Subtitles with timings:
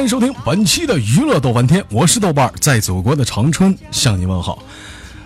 [0.00, 4.62] 欢迎收听本期的娱乐豆翻天，我是豆瓣，在祖国的长春向你问好。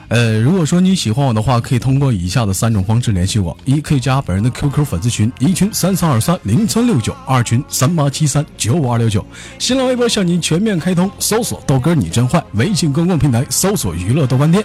[0.09, 9.25] 呃，如果说你喜欢我的话，可以通过以下的三种方式联系我：一可以加本人的 QQ 粉丝群，一群三三二三零三六九，二群三八七三九五二六九。
[9.61, 14.65] 新浪微博向您全面开通，搜索豆哥你真坏；微信公共平台搜索娱乐豆翻天。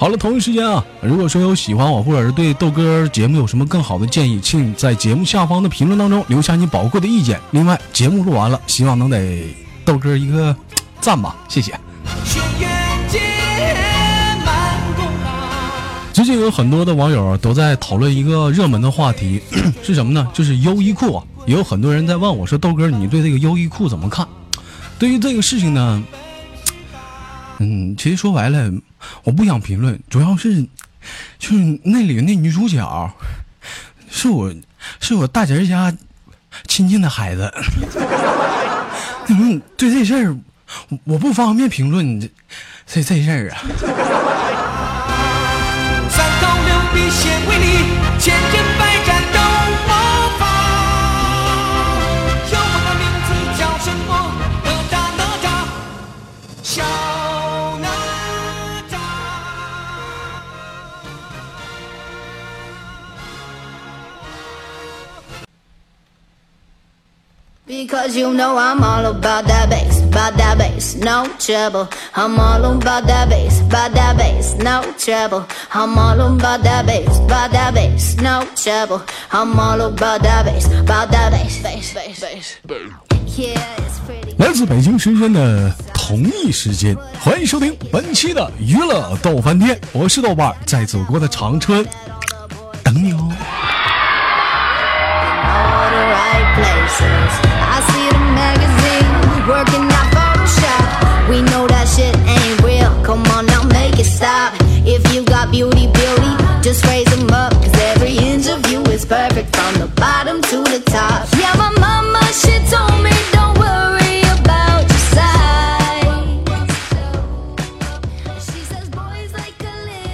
[0.00, 7.38] 好了，同一时间啊，如果说有喜欢我，或者是对豆哥节目有什么更好的建议，请在节目下方的评论当中留下你宝贵的意见。
[7.50, 9.54] 另外，节目录完了，希望能给
[9.84, 10.56] 豆哥一个
[11.02, 11.78] 赞吧，谢谢。
[16.14, 19.38] 最近有很多的网友都在讨论一个热门的话题，
[19.84, 20.26] 是什么呢？
[20.32, 24.26] 就是优衣库啊，也有很多人在问我说：“豆哥，你对这个优衣库怎么看？”
[24.98, 26.02] 对于这个事情呢，
[27.58, 28.72] 嗯，其实说白了。
[29.24, 30.62] 我不想评论，主要是
[31.38, 33.14] 就是那里那女主角
[34.10, 34.52] 是我
[35.00, 35.92] 是我大侄家
[36.66, 37.52] 亲戚的孩子，
[39.28, 40.36] 嗯，对这事儿
[41.04, 42.28] 我不方便评论这
[42.86, 43.62] 这这事儿啊。
[67.80, 71.88] Because you know I'm all about that bass, about that bass, no trouble.
[72.14, 75.46] I'm all about that bass, about that bass, no trouble.
[75.72, 79.00] I'm all about that bass, about that bass, no trouble.
[79.30, 82.58] I'm all about that bass, about that bass, bass, bass, bass.
[84.36, 91.82] 来自北京时间的同一时间，欢迎收听本期的娱乐逗翻天，我是豆瓣，在祖国的长春
[92.84, 93.32] 等你哦。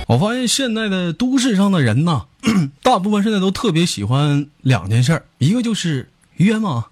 [0.06, 2.27] 我发现现在的都市上的人呐，
[2.81, 6.87] 大部分现在都特别喜欢两件事，一个就是约嘛，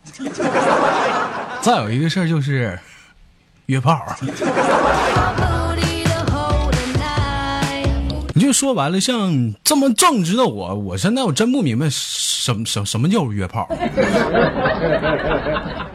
[1.63, 2.77] 再有一个事儿就是
[3.67, 4.05] 约炮。
[8.37, 13.69] 你就说白了，像这么正直的我，我现在我真不明白什么什什么叫约炮。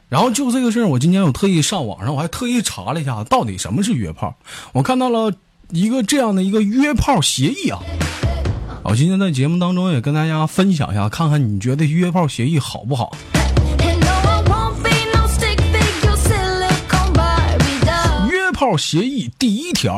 [0.07, 4.33] 然后就这个事儿，我今天我特意上网上，我还特意查了一下，到底什么是约炮。
[4.71, 5.33] 我看到了
[5.71, 7.79] 一个这样的一个约炮协议啊。
[8.83, 13.15] 我今天在节目当中也跟大家分享一下，看看你觉得约炮协议好不好？
[18.31, 19.95] 约炮协议第一条。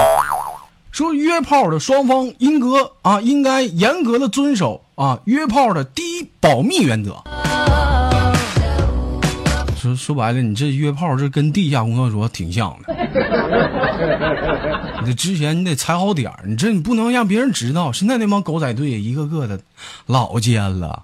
[0.92, 7.24] 说约炮的双方应格啊，应该严格的遵守啊约炮的第一保密原则。
[9.81, 12.96] 说说白了，你这约炮这跟地下工作所挺像的。
[15.02, 17.91] 你这之前你得踩好点儿，你这你不能让别人知道。
[17.91, 19.59] 现在那帮狗仔队一个个的
[20.06, 21.03] 老奸了。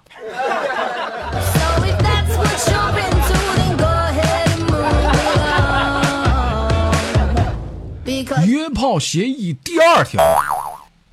[8.46, 10.22] 约炮协议第二条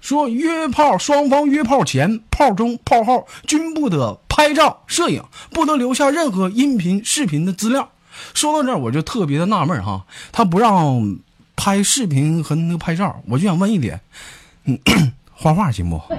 [0.01, 7.87] 说，约炮双方约炮前、炮中、炮后均不得拍照、摄影，不能留下任何音频、视频的资料。
[8.33, 10.03] 说到这儿，我就特别的纳闷哈，
[10.33, 11.15] 他不让
[11.55, 14.01] 拍视频和那个拍照，我就想问一点，
[14.65, 14.77] 嗯，
[15.31, 16.01] 画画行不？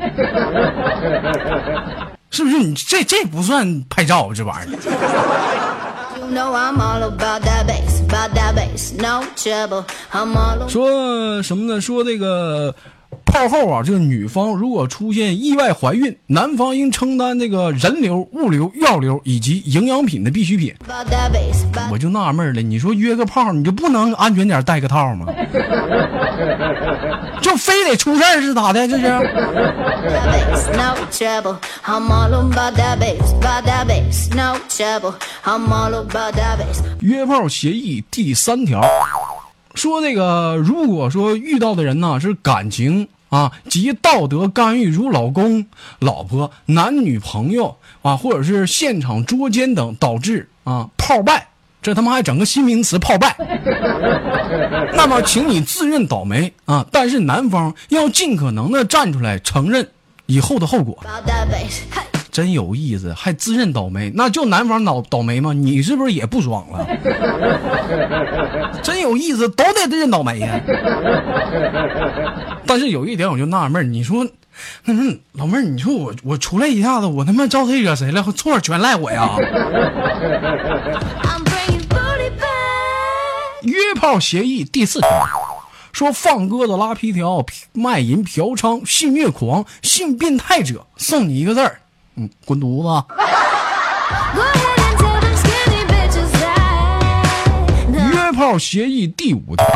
[2.30, 4.78] 是不是你这这不算拍照这玩意儿？
[10.70, 11.78] 说什么呢？
[11.82, 12.74] 说这个。
[13.26, 20.74] 炮后啊，这个女方如果出现意外怀孕，男方应承担这个人流、物流、药流以及营养品的必需品。
[21.90, 25.26] 我就纳闷了，你说约个炮，你就不能安全点带个套吗？
[27.42, 28.88] 就非得出事儿是咋的？
[28.88, 29.06] 这是？
[37.00, 38.80] 约炮协议第三条
[39.74, 43.06] 说，那个如果说遇到的人呢是感情。
[43.28, 45.66] 啊，及道德干预如老公、
[45.98, 51.48] 老婆、男女朋友啊，或者是现场捉奸等，导致啊泡败，
[51.82, 53.36] 这他妈还整个新名词泡败。
[54.94, 56.86] 那么，请你自认倒霉啊！
[56.90, 59.88] 但是男方要尽可能的站出来承认
[60.26, 60.98] 以后的后果。
[62.36, 65.54] 真有意思，还自认倒霉，那就男方倒倒霉吗？
[65.54, 66.86] 你是不是也不爽了？
[68.84, 70.60] 真有意思，都得认倒霉呀。
[72.66, 74.26] 但是有一点我就纳闷你说，
[74.84, 78.22] 嗯，老妹儿，你说我我出来一下子，我他妈招谁惹谁了？
[78.36, 79.30] 错全赖我呀！
[83.62, 85.08] 约炮协议第四条
[85.90, 91.80] 说，放鸽子、拉皮条、卖淫、嫖娼、性虐狂、性变态者，送你一个字儿。
[92.16, 93.04] 嗯，滚犊子！
[97.92, 99.66] 约炮协议第五条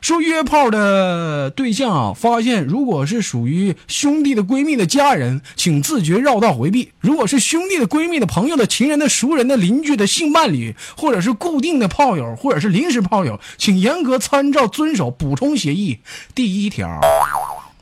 [0.00, 15.98] 说，约炮的对象啊，发现如果是属于兄弟的闺蜜的家人，请自觉绕道回避；如果是兄弟的闺蜜的朋友的情人的熟人的邻居的性伴侣，或者是固定的炮友，或者是临时炮友，请严格参照遵守补充协议
[16.34, 17.00] 第一条。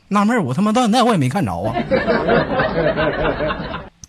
[0.09, 1.73] 纳闷我他妈到现在我也没看着啊。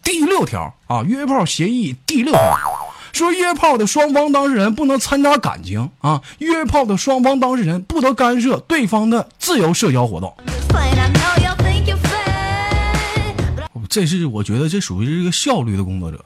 [0.03, 2.59] 第六条啊，约炮协议第六条
[3.13, 10.35] 说，约炮的双方当事人不能掺杂感情啊，约炮的双方当事人不得干涉对方的自由社交活动。
[13.89, 16.25] 这是我觉得这属于是一个效率的工作者。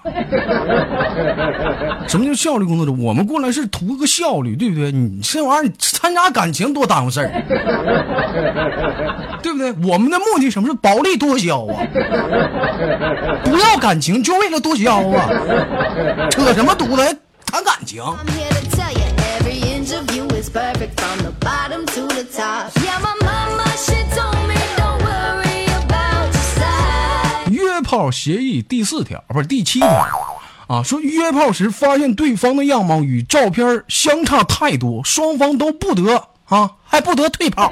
[2.08, 2.92] 什么叫效率工作者？
[2.92, 4.90] 我们过来是图个效率，对不对？
[4.90, 7.30] 你这玩意儿掺杂感情多耽误事儿，
[9.42, 9.72] 对不对？
[9.88, 11.86] 我们的目的什么是薄利多销啊？
[13.44, 15.30] 不要感情就为了多销啊？
[16.30, 17.18] 扯什么犊子？
[17.46, 18.02] 谈感情？
[27.92, 29.86] 炮协议第四条不是第七条
[30.66, 37.70] 啊，说约炮时发现对方的样貌与照片相差太多，双方都不得啊，还不得退炮。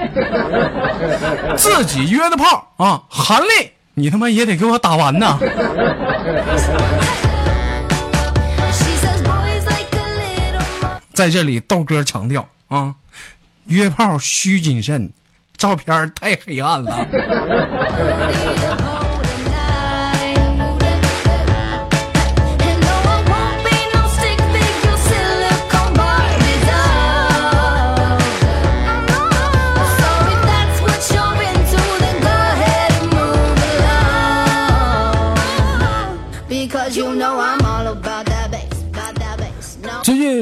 [1.56, 5.38] 自己约的炮啊，含泪你他妈也得给我打完呐。
[11.14, 12.94] 在这里，豆哥强调啊，
[13.68, 15.10] 约炮需谨慎，
[15.56, 17.06] 照片太黑暗了。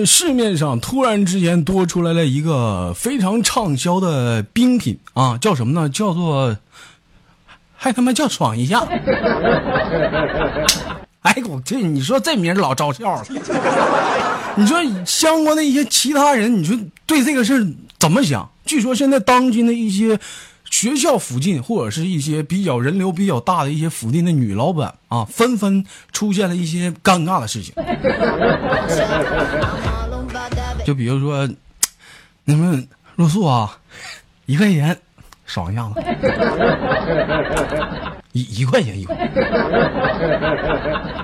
[0.05, 5.89] 市面上突然之间多出来了一个非常畅销的冰品啊，叫什么呢？
[5.89, 6.57] 叫做，
[7.77, 8.87] 还他妈叫爽一下。
[11.23, 13.25] 哎，我这你说这名老招笑了。
[14.57, 17.67] 你说相关的一些其他人，你说对这个事儿
[17.99, 18.49] 怎么想？
[18.65, 20.19] 据说现在当今的一些。
[20.71, 27.75] 学校附近或者是一些比较人流比较大的一些附近的女老板啊，纷纷出现了一些尴尬的事情。
[30.85, 31.49] 就比如说，
[32.45, 32.87] 你们
[33.17, 33.79] 露宿啊，
[34.47, 34.97] 一块钱
[35.45, 36.01] 爽一下子，
[38.33, 39.17] 一一块钱一块，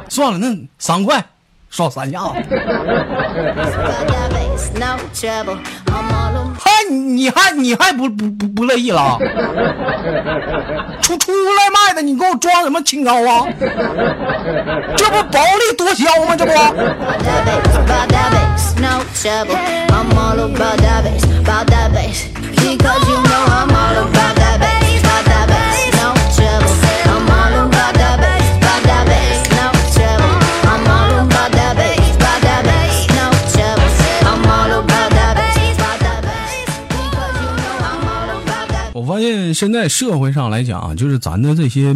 [0.09, 1.25] 算了，那三块
[1.71, 2.35] 少三下子。
[6.91, 9.19] 你还你还不不不不乐意了？
[11.03, 13.47] 出出来卖的，你给我装什么清高啊？
[14.97, 16.37] 这不薄利多销吗？
[16.37, 16.53] 这不。
[39.55, 41.95] 现在社会上来讲，就是咱的这些，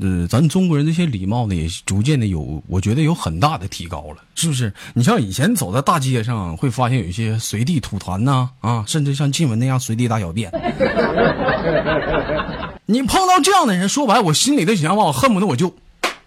[0.00, 4.72] 呃，咱中国人这些礼貌呢，也逐渐的有，我觉得有很大的提高了，是不是？
[4.92, 10.50] 你像以前走在大街上，会发现有一些随地吐痰呐，啊，甚至像静文那样随地大小便。
[12.86, 15.68] 你碰到这样的人，说白，我心里的想法，我恨不得我就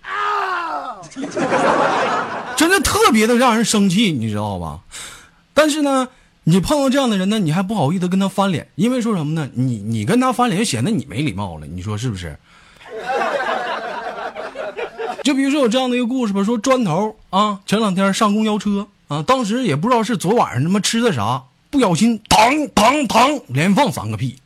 [0.02, 0.98] 啊，
[2.58, 4.80] 真的特别的让人生气，你知道吧？
[5.54, 6.08] 但是呢。
[6.44, 9.50] 你碰到这样的人呢，你还不好意思跟他翻脸，因为说什么呢？
[9.54, 11.68] 你你跟他翻脸，显得你没礼貌了。
[11.68, 12.36] 你说是不是？
[15.24, 24.40] 就比如说有这样的一个故事吧，说砖头啊，前两天上公交车啊，当时也不知道是昨晚上他妈吃的啥，不小心当当当连放三个屁。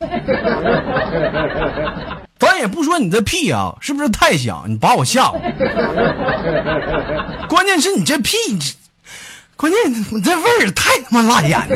[2.38, 4.64] 咱也不说你这屁啊，是不是太响？
[4.68, 5.40] 你把我吓唬。
[7.48, 8.36] 关键是你这屁。
[9.56, 9.78] 关键
[10.10, 11.74] 你这味儿太他妈辣眼了。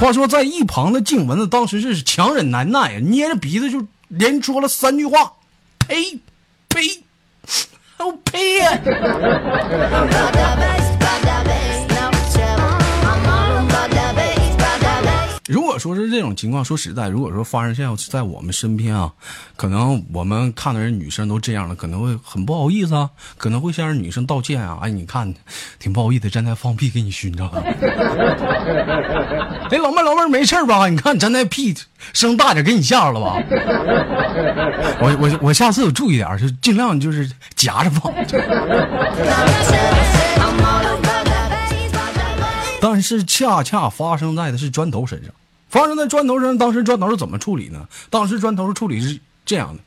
[0.00, 5.34] 话说，在一旁的静雯子当时是强忍难耐呀，捏着鼻子就连说了三句话
[5.86, 6.18] ：“呸！
[6.68, 7.02] 呸呸，
[7.98, 8.78] 我呸呀！
[15.52, 19.12] 如果说是这种情况，说实在，如果说发生现在在我们身边啊，
[19.54, 24.78] 可能我们看的人女生都这样了，可能会很不好意思啊，可能会向人女生道歉啊。
[24.80, 25.34] 哎，你看，
[25.78, 27.52] 挺不好意思，站在放屁给你熏着了。
[29.70, 30.88] 哎，老妹儿，老妹儿没事吧？
[30.88, 31.76] 你看咱那屁
[32.14, 33.36] 声大点，给你吓着了吧？
[35.00, 38.10] 我我我下次我注意点，就尽量就是夹着放。
[42.80, 45.32] 但是恰恰发生在的是砖头身上，
[45.72, 46.56] 发生在砖头上。
[46.56, 47.88] 当时砖头是怎么处理呢？
[48.10, 49.82] 当时砖头处理是这样的：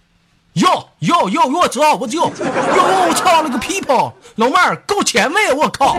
[0.55, 5.95] 哟哟哟，我操，我就哟我操了个 people，老妹儿够前卫，我靠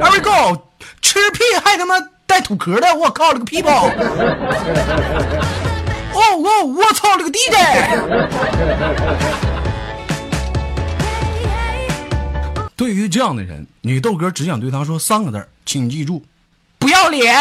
[0.00, 0.62] ！Every go
[1.02, 1.94] 吃屁还他妈
[2.26, 3.90] 带土壳的，我靠了个 people！
[6.14, 7.54] 哦哦，我操了个 DJ！
[12.76, 16.22] 对于这样的人，女豆哥只想对他说三个字请记住，
[16.84, 17.34] 不要脸。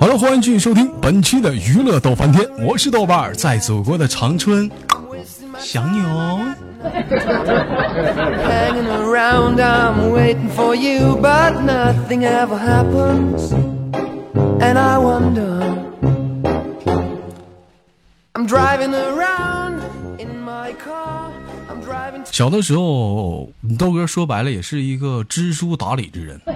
[0.00, 4.70] 好了，欢迎继续收听本期的娱乐逗翻天，我是豆瓣儿，在祖国的长春
[5.58, 6.40] 想你哦。
[22.30, 26.40] 小的时候，豆哥说白了也是一个知书达理之人。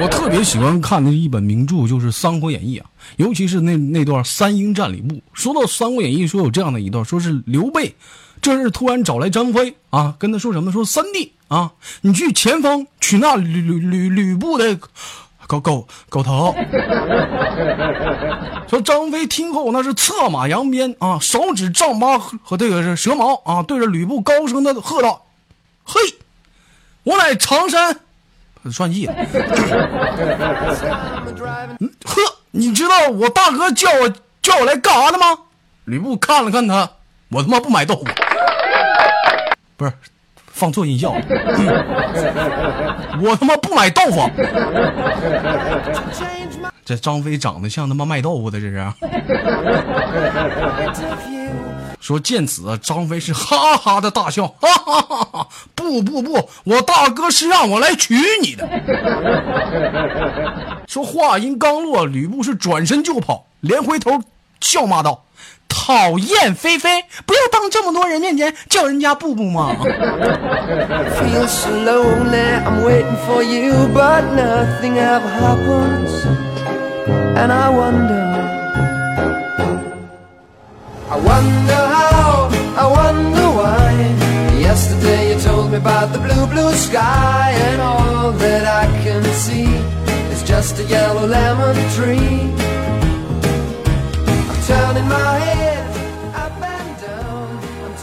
[0.00, 5.22] 我特别喜欢看的一本名著就是《三国演义》啊，尤其是那那段三英战吕布。
[5.32, 7.94] 说到《三国演义》，说有这样的一段，说是刘备
[8.40, 10.72] 这是突然找来张飞啊，跟他说什么？
[10.72, 14.78] 说三弟啊，你去前方取那吕吕吕吕布的。
[15.46, 16.54] 狗狗狗头，
[18.68, 25.26] 说张飞听后那是策马扬鞭啊，手指丈八和这个是蛇矛啊，对着吕布高声的喝道
[25.84, 26.00] ：“嘿，
[27.02, 28.00] 我乃常山，
[28.72, 29.14] 算计了。
[32.04, 32.20] 呵，
[32.52, 35.26] 你知道我大哥叫我叫我来干啥的吗？”
[35.84, 36.90] 吕布看了看他，
[37.30, 38.04] 我他妈不买豆腐，
[39.76, 39.92] 不是。
[40.64, 41.12] 放错音效，
[43.20, 44.30] 我他妈不买豆腐。
[46.82, 48.82] 这张飞长得像他妈卖豆腐的，这是。
[52.00, 55.46] 说见此，张飞是哈哈的大笑，哈哈哈哈！
[55.74, 58.66] 不不不，我大哥是让我来娶你的。
[60.86, 64.18] 说话音刚落，吕布是转身就跑，连回头
[64.62, 65.24] 笑骂道。
[65.68, 69.76] 讨厌，菲菲，不要当这么多人面前叫人家布布嘛。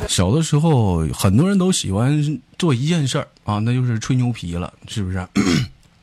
[0.08, 5.28] 小的时候，很多人都喜欢做一件事儿啊，那就是吹牛皮了，是不是？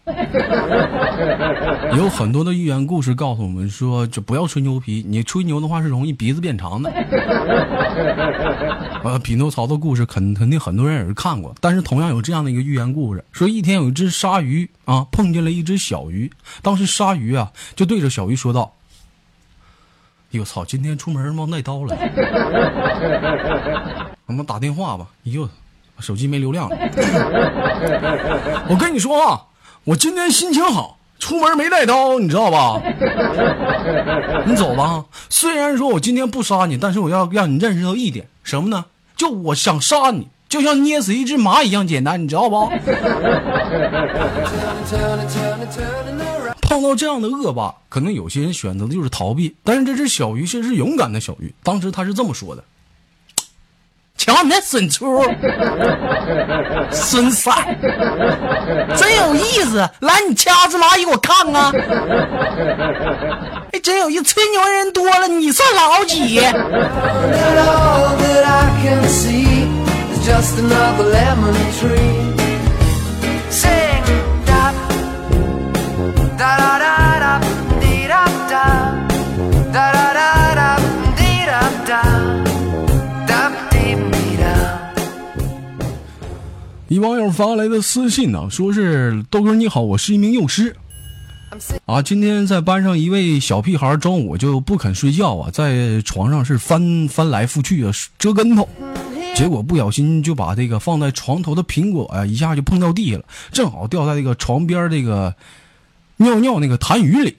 [1.97, 6.91] 有很多的寓言故事告诉我们说，就不要吹牛皮，你吹牛的话是容易鼻子变长的。
[9.05, 18.73] 呃，匹诺曹的故事肯肯定很多人也是看过，但是同样有这样的一个寓言故事，说一天有一只鲨鱼啊，碰见了一只小鱼，当时鲨鱼啊就对着小鱼说道。
[20.31, 20.63] 哎呦操！
[20.63, 21.97] 今天出门忘带刀了，
[24.27, 25.07] 我们打电话吧。
[25.25, 25.49] 哎呦，
[26.01, 26.77] 手机没流量了。
[28.69, 29.41] 我跟你说啊，
[29.85, 32.79] 我今天心情好，出门没带刀，你知道吧？
[34.45, 35.03] 你走吧。
[35.31, 38.85] 虽然说我今天不杀你，但是我要让你认识到一点，什么呢？
[39.17, 42.71] 就我想杀你，就像捏死一只蚂蚁一样简单，你知道不？
[46.79, 51.53] 碰到这样的恶霸，可能有些人选择的就是逃避，但是这只小鱼却是勇敢的小鱼。
[51.65, 52.63] 当时他是这么说的
[54.17, 55.21] ：“瞧你那损出，
[56.93, 57.53] 损三，
[58.97, 59.79] 真有意思！
[59.99, 61.73] 来，你掐死蚂蚁我看看。
[63.73, 66.41] 哎，真有意思，吹牛人多了，你算老几？”
[86.91, 90.77] 一网友发来的私信呢、说是豆哥你好，我是一名幼师，
[91.87, 98.69] 啊，今天在班上一位小屁孩中午就不肯睡觉啊，在床上是翻翻来覆去啊，折跟头，
[99.35, 105.35] 结果不小心就把这个放在床头的苹果啊一下就碰到地下了，正好掉在这个床边这个。
[106.19, 107.37] 尿尿那个痰盂里。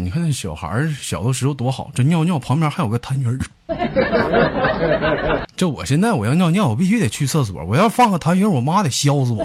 [0.00, 3.38] 你看那小孩小的时候多好，这尿尿旁边还有个痰盂
[5.56, 7.64] 这我现在我要尿尿，我必须得去厕所。
[7.64, 9.44] 我要放个痰盂，我妈得削死我。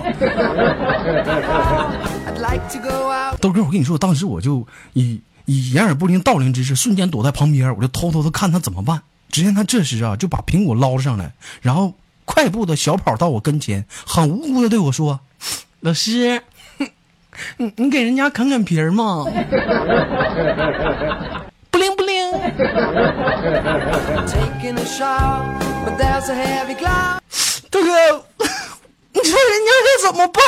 [3.41, 9.01] 豆哥，我跟你说，当时我就以以掩耳不听盗铃之势，瞬间躲在旁边，我就偷偷的看他怎么办。
[9.29, 15.22] 只见他这时啊，就把苹果捞了上来，然后快步的小跑到我跟前，很无辜的对我说
[15.82, 16.43] ：“老师。”
[17.57, 19.25] 你你给人家啃啃皮儿嘛，
[21.71, 22.13] 不灵不灵。
[27.69, 27.87] 大哥，
[29.13, 30.41] 你说人家该怎么办？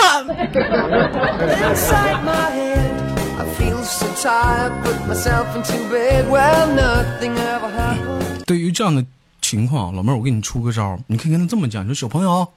[8.45, 9.03] 对于这样的
[9.41, 12.47] 情况，老妹儿，我给你出个招儿，你可以跟他这么讲，你说小朋友。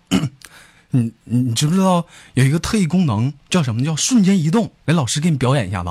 [0.90, 2.04] 你你你知不知道
[2.34, 4.70] 有一个特异功能叫什么叫瞬间移动？
[4.86, 5.90] 来，老师给你表演一下子，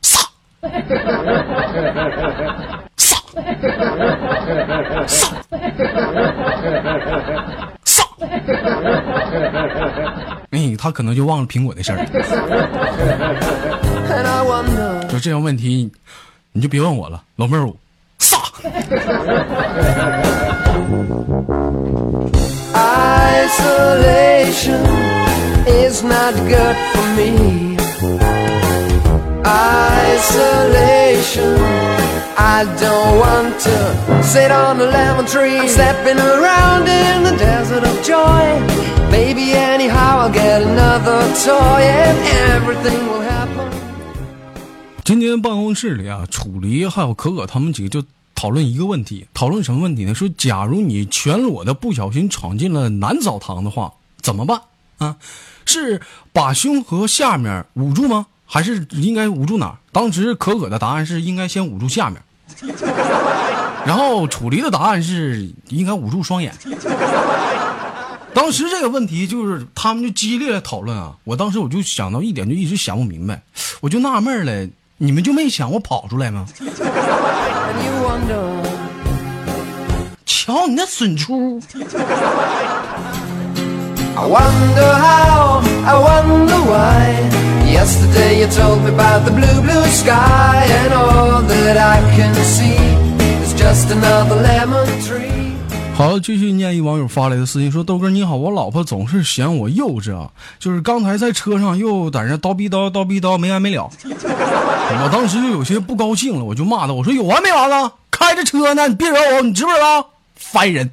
[0.00, 0.18] 撒，
[2.96, 3.16] 撒，
[5.06, 5.32] 撒，
[7.84, 8.06] 撒，
[10.50, 11.98] 哎，他可能就忘了苹果的事儿。
[15.08, 15.90] 就这样问题，
[16.52, 17.72] 你就别问我了，老妹儿，
[18.18, 18.38] 撒。
[23.31, 24.83] Isolation
[25.65, 27.31] is not good for me.
[29.45, 31.55] Isolation,
[32.37, 33.77] I don't want to
[34.21, 35.57] sit on a lemon tree.
[35.57, 38.59] I'm stepping around in the desert of joy.
[39.09, 42.17] Maybe anyhow I'll get another toy and
[42.53, 43.71] everything will happen.
[45.05, 48.03] 今天办公室里啊，楚离还有可可他们几个就
[48.42, 50.12] 讨论一个问题，讨论什么问题呢？
[50.12, 54.60] 说假如你全裸的不小心闯进了男澡堂的话，怎么办
[54.98, 55.14] 啊？
[55.64, 56.02] 是
[56.32, 58.26] 把胸和下面捂住吗？
[58.44, 59.78] 还是应该捂住哪儿？
[59.92, 62.20] 当时可可的答案是应该先捂住下面，
[63.86, 66.52] 然后楚离的答案是应该捂住双眼。
[68.34, 73.40] 当时这个问题就是他们就激烈的讨论啊，我当时我就想到一点，就一直想不明白，
[73.80, 74.68] 我就纳闷了，
[75.04, 76.46] 你们就没想过跑出来吗？
[80.24, 81.60] 瞧你那损出！
[96.02, 107.92] 好，继续念一网友发来的私信，说豆哥你好，我老婆总是嫌我幼稚啊，就是刚才在车上又在那叨逼叨叨逼叨没完没了，我当时就有些不高兴了，我就骂他，我说有完没完了？
[108.10, 110.10] 开着车呢，你别惹我，你知不知道？
[110.34, 110.90] 烦人，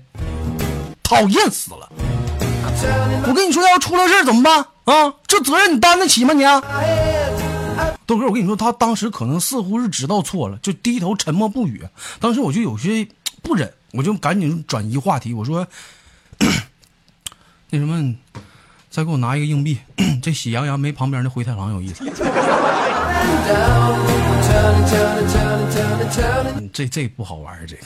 [1.02, 1.90] 讨厌死了！
[3.28, 5.12] 我跟你说，要出了事怎么办啊？
[5.26, 6.34] 这责任你担得起吗？
[6.34, 6.44] 你，
[8.06, 11.82] 豆哥，我跟你说，他当时可能似乎是知道错了，就低头沉默不语。
[12.20, 13.08] 当时我就有些
[13.42, 15.68] 不忍，我就赶紧转移话题，我说
[17.72, 18.16] ：“那什么，
[18.90, 19.78] 再给我拿一个硬币，
[20.22, 22.04] 这喜羊羊没旁边那灰太狼有意思。
[26.72, 27.82] ”这这不好玩这个。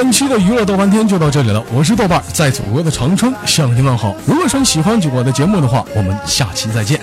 [0.00, 4.14] 本期的娱乐豆瓣天就到这里了，我是豆瓣，在祖国的长春向您问好。
[4.24, 7.00] 如果说你喜欢我的节目的话，我们下期再见。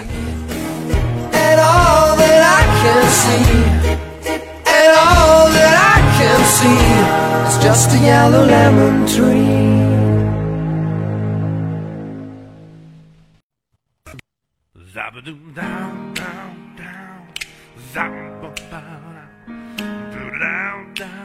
[15.53, 16.55] Down, down,
[20.95, 21.24] down,